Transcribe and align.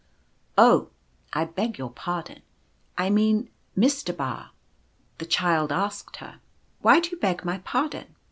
Oh! 0.57 0.89
I 1.31 1.45
beg 1.45 1.77
your 1.77 1.91
par 1.91 2.23
don. 2.23 2.41
I 2.97 3.11
mean, 3.11 3.51
Mister 3.75 4.11
Ba." 4.13 4.49
The 5.19 5.27
Child 5.27 5.71
asked 5.71 6.15
her: 6.15 6.39
cc 6.39 6.39
Why 6.81 6.99
do 6.99 7.09
you 7.11 7.17
beg 7.17 7.45
my 7.45 7.59
pardon 7.59 8.15